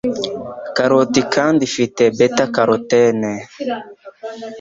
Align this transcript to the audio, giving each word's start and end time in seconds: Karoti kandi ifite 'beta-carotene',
Karoti 0.75 1.21
kandi 1.33 1.61
ifite 1.69 2.01
'beta-carotene', 2.09 3.41